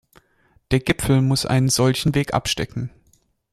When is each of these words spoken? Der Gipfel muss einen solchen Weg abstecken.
Der 0.71 0.79
Gipfel 0.79 1.21
muss 1.21 1.45
einen 1.45 1.69
solchen 1.69 2.15
Weg 2.15 2.33
abstecken. 2.33 2.89